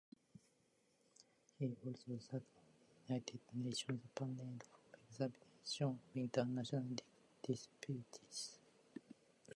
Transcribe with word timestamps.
He 1.59 1.77
also 1.85 2.17
sat 2.27 2.41
on 2.55 2.65
the 2.73 3.13
United 3.13 3.39
Nations 3.53 4.01
panel 4.15 4.57
for 4.65 4.97
examination 5.07 5.99
of 6.09 6.15
international 6.15 6.87
disputes. 7.45 8.57